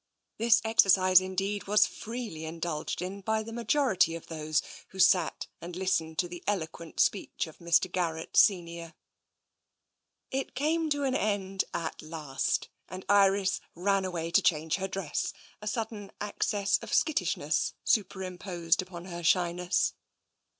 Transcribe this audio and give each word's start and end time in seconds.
This 0.39 0.61
exercise, 0.65 1.21
indeed, 1.21 1.65
was 1.67 1.85
freely 1.85 2.45
indulged 2.45 3.03
in 3.03 3.21
by 3.21 3.43
the 3.43 3.53
majority 3.53 4.15
of 4.15 4.25
those 4.25 4.63
who 4.87 4.97
sat 4.97 5.45
and 5.61 5.75
listened 5.75 6.17
to 6.17 6.27
the 6.27 6.43
elo 6.47 6.65
quent 6.65 6.99
speech 6.99 7.45
of 7.45 7.59
Mr. 7.59 7.85
Garrett 7.91 8.35
senior. 8.35 8.95
It 10.31 10.55
came 10.55 10.89
to 10.89 11.03
an 11.03 11.13
end 11.13 11.65
at 11.71 12.01
last, 12.01 12.67
and 12.89 13.05
Iris 13.09 13.61
ran 13.75 14.03
away 14.03 14.31
to 14.31 14.41
change 14.41 14.77
her 14.77 14.87
dress, 14.87 15.33
a 15.61 15.67
sudden 15.67 16.11
access 16.19 16.79
of 16.79 16.89
skittishnesg 16.91 17.73
superimposed 17.85 18.81
upon 18.81 19.05
her 19.05 19.21
shyness. 19.23 19.93